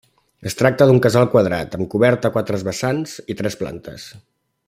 Es 0.51 0.55
tracta 0.61 0.87
d'un 0.91 1.01
casal 1.05 1.27
quadrat, 1.33 1.77
amb 1.79 1.91
coberta 1.91 2.31
a 2.31 2.35
quatre 2.39 2.61
vessants 2.71 3.15
i 3.35 3.39
tres 3.43 3.61
plantes. 3.63 4.09